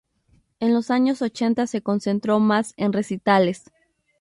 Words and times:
En 0.59 0.73
los 0.73 0.89
años 0.89 1.21
ochenta, 1.21 1.67
se 1.67 1.83
concentró 1.83 2.39
más 2.39 2.73
en 2.75 2.91
recitales. 2.91 3.65